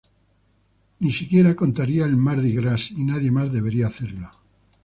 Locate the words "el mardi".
2.05-2.55